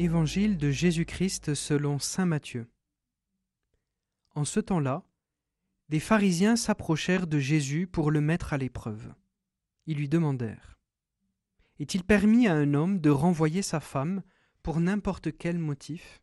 Évangile 0.00 0.58
de 0.58 0.70
Jésus-Christ 0.70 1.54
selon 1.54 1.98
Saint 1.98 2.24
Matthieu. 2.24 2.70
En 4.36 4.44
ce 4.44 4.60
temps-là, 4.60 5.02
des 5.88 5.98
pharisiens 5.98 6.54
s'approchèrent 6.54 7.26
de 7.26 7.40
Jésus 7.40 7.88
pour 7.88 8.12
le 8.12 8.20
mettre 8.20 8.52
à 8.52 8.58
l'épreuve. 8.58 9.12
Ils 9.86 9.96
lui 9.96 10.08
demandèrent 10.08 10.78
Est-il 11.80 12.04
permis 12.04 12.46
à 12.46 12.54
un 12.54 12.74
homme 12.74 13.00
de 13.00 13.10
renvoyer 13.10 13.60
sa 13.60 13.80
femme 13.80 14.22
pour 14.62 14.78
n'importe 14.78 15.36
quel 15.36 15.58
motif? 15.58 16.22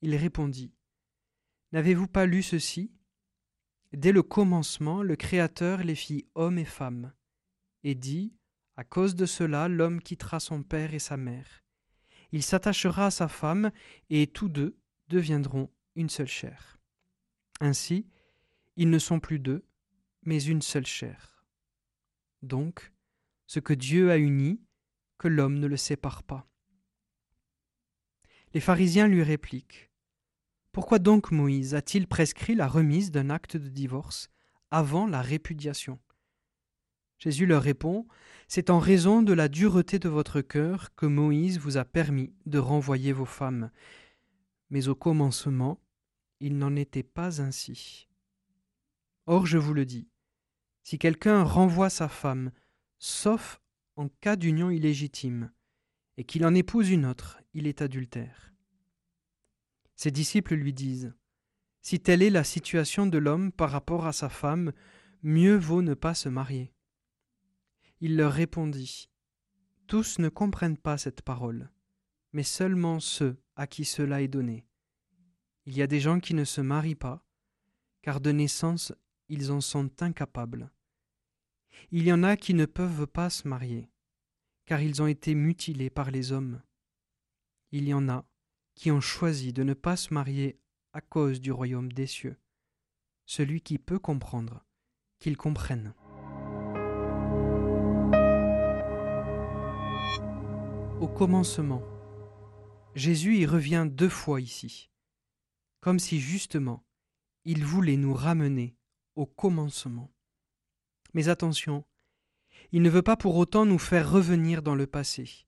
Il 0.00 0.16
répondit 0.16 0.72
N'avez-vous 1.72 2.08
pas 2.08 2.24
lu 2.24 2.42
ceci? 2.42 2.94
Dès 3.92 4.12
le 4.12 4.22
commencement, 4.22 5.02
le 5.02 5.16
Créateur 5.16 5.84
les 5.84 5.94
fit 5.94 6.26
hommes 6.34 6.56
et 6.56 6.64
femmes, 6.64 7.12
et 7.84 7.94
dit 7.94 8.32
À 8.74 8.84
cause 8.84 9.14
de 9.14 9.26
cela, 9.26 9.68
l'homme 9.68 10.00
quittera 10.00 10.40
son 10.40 10.62
père 10.62 10.94
et 10.94 10.98
sa 10.98 11.18
mère 11.18 11.62
il 12.32 12.42
s'attachera 12.42 13.06
à 13.06 13.10
sa 13.10 13.28
femme, 13.28 13.70
et 14.10 14.26
tous 14.26 14.48
deux 14.48 14.76
deviendront 15.08 15.70
une 15.94 16.10
seule 16.10 16.28
chair. 16.28 16.78
Ainsi, 17.60 18.06
ils 18.76 18.90
ne 18.90 18.98
sont 18.98 19.20
plus 19.20 19.38
deux, 19.38 19.64
mais 20.22 20.42
une 20.42 20.62
seule 20.62 20.86
chair. 20.86 21.44
Donc, 22.42 22.92
ce 23.46 23.60
que 23.60 23.72
Dieu 23.72 24.10
a 24.10 24.18
uni, 24.18 24.60
que 25.18 25.28
l'homme 25.28 25.58
ne 25.58 25.66
le 25.66 25.76
sépare 25.76 26.22
pas. 26.22 26.48
Les 28.54 28.60
pharisiens 28.60 29.08
lui 29.08 29.22
répliquent. 29.22 29.90
Pourquoi 30.72 30.98
donc 30.98 31.32
Moïse 31.32 31.74
a-t-il 31.74 32.06
prescrit 32.06 32.54
la 32.54 32.68
remise 32.68 33.10
d'un 33.10 33.30
acte 33.30 33.56
de 33.56 33.68
divorce 33.68 34.28
avant 34.70 35.06
la 35.06 35.20
répudiation? 35.20 35.98
Jésus 37.18 37.46
leur 37.46 37.62
répond, 37.62 38.06
C'est 38.46 38.70
en 38.70 38.78
raison 38.78 39.22
de 39.22 39.32
la 39.32 39.48
dureté 39.48 39.98
de 39.98 40.08
votre 40.08 40.40
cœur 40.40 40.94
que 40.94 41.06
Moïse 41.06 41.58
vous 41.58 41.76
a 41.76 41.84
permis 41.84 42.32
de 42.46 42.58
renvoyer 42.58 43.12
vos 43.12 43.24
femmes. 43.24 43.70
Mais 44.70 44.88
au 44.88 44.94
commencement, 44.94 45.80
il 46.40 46.56
n'en 46.56 46.76
était 46.76 47.02
pas 47.02 47.42
ainsi. 47.42 48.08
Or, 49.26 49.46
je 49.46 49.58
vous 49.58 49.74
le 49.74 49.84
dis, 49.84 50.08
si 50.82 50.98
quelqu'un 50.98 51.42
renvoie 51.42 51.90
sa 51.90 52.08
femme, 52.08 52.50
sauf 52.98 53.60
en 53.96 54.08
cas 54.08 54.36
d'union 54.36 54.70
illégitime, 54.70 55.50
et 56.16 56.24
qu'il 56.24 56.46
en 56.46 56.54
épouse 56.54 56.90
une 56.90 57.04
autre, 57.04 57.40
il 57.52 57.66
est 57.66 57.82
adultère. 57.82 58.52
Ses 59.96 60.10
disciples 60.10 60.54
lui 60.54 60.72
disent, 60.72 61.12
Si 61.82 62.00
telle 62.00 62.22
est 62.22 62.30
la 62.30 62.44
situation 62.44 63.06
de 63.06 63.18
l'homme 63.18 63.52
par 63.52 63.70
rapport 63.70 64.06
à 64.06 64.12
sa 64.12 64.28
femme, 64.28 64.72
mieux 65.22 65.56
vaut 65.56 65.82
ne 65.82 65.94
pas 65.94 66.14
se 66.14 66.28
marier. 66.28 66.72
Il 68.00 68.16
leur 68.16 68.32
répondit 68.32 69.08
Tous 69.86 70.18
ne 70.18 70.28
comprennent 70.28 70.78
pas 70.78 70.98
cette 70.98 71.22
parole, 71.22 71.70
mais 72.32 72.44
seulement 72.44 73.00
ceux 73.00 73.36
à 73.56 73.66
qui 73.66 73.84
cela 73.84 74.22
est 74.22 74.28
donné. 74.28 74.66
Il 75.66 75.76
y 75.76 75.82
a 75.82 75.86
des 75.86 76.00
gens 76.00 76.20
qui 76.20 76.34
ne 76.34 76.44
se 76.44 76.60
marient 76.60 76.94
pas, 76.94 77.24
car 78.02 78.20
de 78.20 78.30
naissance 78.30 78.92
ils 79.28 79.50
en 79.50 79.60
sont 79.60 79.90
incapables. 80.00 80.70
Il 81.90 82.04
y 82.04 82.12
en 82.12 82.22
a 82.22 82.36
qui 82.36 82.54
ne 82.54 82.66
peuvent 82.66 83.06
pas 83.06 83.30
se 83.30 83.46
marier, 83.46 83.90
car 84.64 84.80
ils 84.80 85.02
ont 85.02 85.06
été 85.06 85.34
mutilés 85.34 85.90
par 85.90 86.10
les 86.10 86.32
hommes. 86.32 86.62
Il 87.72 87.86
y 87.88 87.94
en 87.94 88.08
a 88.08 88.24
qui 88.74 88.90
ont 88.90 89.00
choisi 89.00 89.52
de 89.52 89.64
ne 89.64 89.74
pas 89.74 89.96
se 89.96 90.14
marier 90.14 90.60
à 90.92 91.00
cause 91.00 91.40
du 91.40 91.52
royaume 91.52 91.92
des 91.92 92.06
cieux. 92.06 92.38
Celui 93.26 93.60
qui 93.60 93.78
peut 93.78 93.98
comprendre, 93.98 94.64
qu'il 95.18 95.36
comprenne. 95.36 95.94
Au 101.00 101.06
commencement. 101.06 101.82
Jésus 102.94 103.36
y 103.36 103.46
revient 103.46 103.86
deux 103.88 104.08
fois 104.08 104.40
ici, 104.40 104.90
comme 105.80 106.00
si 106.00 106.18
justement 106.18 106.84
il 107.44 107.64
voulait 107.64 107.96
nous 107.96 108.14
ramener 108.14 108.76
au 109.14 109.24
commencement. 109.24 110.12
Mais 111.14 111.28
attention, 111.28 111.84
il 112.72 112.82
ne 112.82 112.90
veut 112.90 113.02
pas 113.02 113.16
pour 113.16 113.36
autant 113.36 113.64
nous 113.64 113.78
faire 113.78 114.10
revenir 114.10 114.60
dans 114.60 114.74
le 114.74 114.86
passé. 114.86 115.46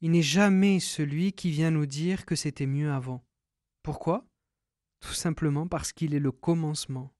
Il 0.00 0.10
n'est 0.10 0.22
jamais 0.22 0.80
celui 0.80 1.32
qui 1.32 1.50
vient 1.50 1.70
nous 1.70 1.86
dire 1.86 2.26
que 2.26 2.34
c'était 2.34 2.66
mieux 2.66 2.90
avant. 2.90 3.24
Pourquoi? 3.82 4.26
Tout 5.00 5.14
simplement 5.14 5.68
parce 5.68 5.92
qu'il 5.92 6.14
est 6.14 6.20
le 6.20 6.32
commencement. 6.32 7.14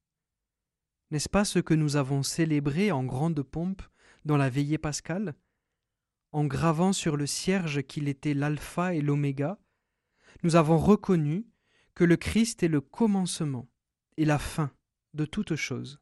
N'est-ce 1.12 1.28
pas 1.28 1.44
ce 1.44 1.60
que 1.60 1.75
nous 1.75 1.94
avons 1.97 2.25
célébré 2.25 2.91
en 2.91 3.04
grande 3.04 3.42
pompe 3.42 3.82
dans 4.25 4.36
la 4.36 4.50
veillée 4.50 4.78
pascale? 4.78 5.36
En 6.34 6.47
gravant 6.47 6.93
sur 6.93 7.17
le 7.17 7.27
cierge 7.27 7.84
qu'il 7.84 8.09
était 8.09 8.34
l'alpha 8.34 8.93
et 8.93 9.00
l'oméga, 9.00 9.56
nous 10.43 10.56
avons 10.56 10.78
reconnu 10.78 11.47
que 11.95 12.03
le 12.03 12.17
Christ 12.17 12.65
est 12.65 12.69
le 12.69 12.81
commencement 12.81 13.71
et 14.17 14.25
la 14.25 14.41
fin 14.41 14.72
de 15.15 15.27
toute 15.27 15.55
chose. 15.55 16.00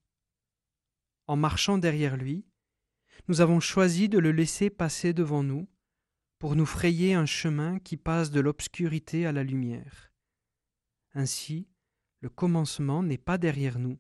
En 1.27 1.37
marchant 1.37 1.77
derrière 1.77 2.17
lui, 2.17 2.47
nous 3.29 3.43
avons 3.43 3.61
choisi 3.61 4.09
de 4.09 4.19
le 4.19 4.33
laisser 4.33 4.71
passer 4.71 5.13
devant 5.13 5.43
nous 5.43 5.69
pour 6.39 6.57
nous 6.57 6.65
frayer 6.65 7.13
un 7.13 7.27
chemin 7.27 7.79
qui 7.79 7.99
passe 7.99 8.31
de 8.31 8.41
l'obscurité 8.41 9.27
à 9.27 9.33
la 9.33 9.45
lumière. 9.45 10.13
Ainsi, 11.13 11.69
le 12.21 12.31
commencement 12.31 13.03
n'est 13.03 13.19
pas 13.19 13.37
derrière 13.37 13.79
nous, 13.79 13.99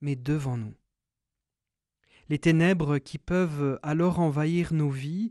mais 0.00 0.16
devant 0.16 0.56
nous. 0.56 0.74
Les 2.28 2.40
ténèbres 2.40 2.98
qui 2.98 3.18
peuvent 3.18 3.78
alors 3.84 4.18
envahir 4.18 4.74
nos 4.74 4.90
vies 4.90 5.30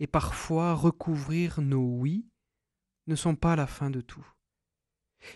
et 0.00 0.06
parfois 0.06 0.74
recouvrir 0.74 1.60
nos 1.60 1.84
oui 1.84 2.26
ne 3.06 3.14
sont 3.14 3.36
pas 3.36 3.56
la 3.56 3.66
fin 3.66 3.90
de 3.90 4.00
tout. 4.00 4.26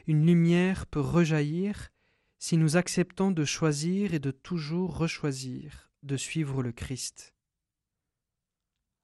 Une 0.07 0.27
lumière 0.27 0.87
peut 0.87 1.01
rejaillir 1.01 1.91
si 2.39 2.57
nous 2.57 2.77
acceptons 2.77 3.31
de 3.31 3.45
choisir 3.45 4.15
et 4.15 4.19
de 4.19 4.31
toujours 4.31 4.97
rechoisir 4.97 5.91
de 6.03 6.17
suivre 6.17 6.63
le 6.63 6.73
Christ. 6.73 7.35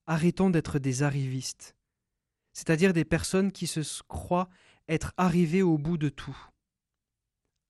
Arrêtons 0.06 0.50
d'être 0.50 0.78
des 0.78 1.02
arrivistes, 1.02 1.76
c'est-à-dire 2.52 2.92
des 2.92 3.04
personnes 3.04 3.52
qui 3.52 3.66
se 3.66 4.02
croient 4.02 4.50
être 4.88 5.12
arrivées 5.16 5.62
au 5.62 5.78
bout 5.78 5.96
de 5.96 6.08
tout. 6.08 6.36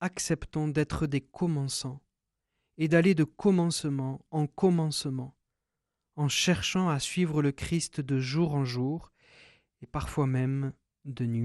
Acceptons 0.01 0.69
d'être 0.69 1.07
des 1.07 1.21
commençants 1.21 2.03
et 2.79 2.89
d'aller 2.89 3.15
de 3.15 3.25
commencement 3.25 4.25
en 4.31 4.47
commencement 4.47 5.37
en 6.17 6.29
cherchant 6.29 6.89
à 6.89 6.99
suivre 6.99 7.43
le 7.43 7.53
Christ 7.53 8.01
de 8.01 8.19
jour 8.19 8.55
en 8.55 8.65
jour, 8.65 9.13
et 9.83 9.87
parfois 9.87 10.27
même 10.27 10.73
de 11.05 11.27
nuit. 11.27 11.41